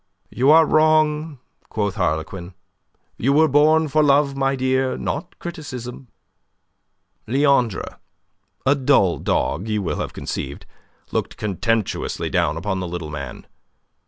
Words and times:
"You 0.31 0.49
are 0.49 0.65
wrong," 0.65 1.37
quoth 1.69 1.93
Harlequin. 1.93 2.55
"You 3.19 3.33
were 3.33 3.47
born 3.47 3.87
for 3.87 4.01
love, 4.01 4.35
my 4.35 4.55
dear, 4.55 4.97
not 4.97 5.37
criticism." 5.37 6.07
Leandre 7.27 7.99
a 8.65 8.73
dull 8.73 9.19
dog, 9.19 9.65
as 9.65 9.69
you 9.69 9.83
will 9.83 9.99
have 9.99 10.11
conceived 10.13 10.65
looked 11.11 11.37
contemptuously 11.37 12.31
down 12.31 12.57
upon 12.57 12.79
the 12.79 12.87
little 12.87 13.11
man. 13.11 13.45